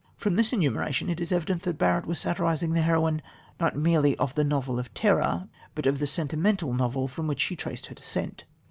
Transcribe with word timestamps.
From 0.17 0.33
this 0.33 0.51
enumeration 0.51 1.11
it 1.11 1.19
is 1.21 1.31
evident 1.31 1.61
that 1.61 1.77
Barrett 1.77 2.07
was 2.07 2.17
satirising 2.17 2.73
the 2.73 2.81
heroine, 2.81 3.21
not 3.59 3.75
merely 3.75 4.17
of 4.17 4.33
the 4.33 4.43
"novel 4.43 4.79
of 4.79 4.91
terror," 4.95 5.47
but 5.75 5.85
of 5.85 5.99
the 5.99 6.07
"sentimental 6.07 6.73
novel" 6.73 7.07
from 7.07 7.27
which 7.27 7.41
she 7.41 7.55
traced 7.55 7.85
her 7.85 7.93
descent. 7.93 8.45